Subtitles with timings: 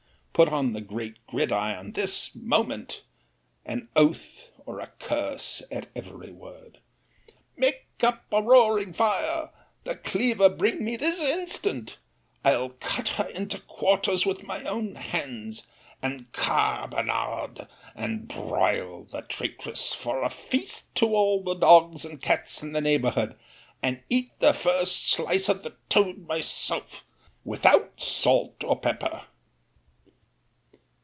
[0.33, 3.03] Put on the great gridiron this moment,
[3.63, 6.79] [an oath or a curse at every word:]
[7.55, 14.41] make up a roaring fire—the cleaver bring me this instant—I'll cut her into quarters with
[14.41, 15.67] my own hands;
[16.01, 22.63] and carbonade and broil the traitress for a feast to all the dogs and cats
[22.63, 23.37] in the neighbourhood,
[23.83, 27.05] and eat the first slice of the toad myself,
[27.43, 29.27] without salt or pepper.